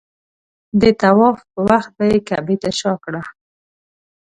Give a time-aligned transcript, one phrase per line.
[0.81, 3.21] د طواف په وخت به یې کعبې ته شا کړه.